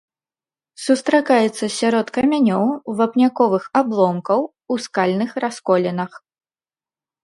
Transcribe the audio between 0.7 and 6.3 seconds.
Сустракаецца сярод камянёў, вапняковых абломкаў, у скальных расколінах.